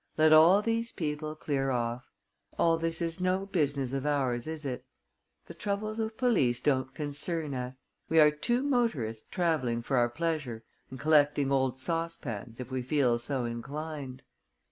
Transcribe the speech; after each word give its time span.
Let 0.17 0.33
all 0.33 0.63
these 0.63 0.91
people 0.91 1.35
clear 1.35 1.69
off. 1.69 2.09
All 2.57 2.79
this 2.79 3.03
is 3.03 3.19
no 3.19 3.45
business 3.45 3.93
of 3.93 4.03
ours, 4.03 4.47
is 4.47 4.65
it? 4.65 4.83
The 5.45 5.53
troubles 5.53 5.99
of 5.99 6.17
police 6.17 6.59
don't 6.59 6.91
concern 6.95 7.53
us. 7.53 7.85
We 8.09 8.19
are 8.19 8.31
two 8.31 8.63
motorists 8.63 9.27
travelling 9.29 9.83
for 9.83 9.97
our 9.97 10.09
pleasure 10.09 10.63
and 10.89 10.99
collecting 10.99 11.51
old 11.51 11.77
saucepans 11.77 12.59
if 12.59 12.71
we 12.71 12.81
feel 12.81 13.19
so 13.19 13.45
inclined." 13.45 14.23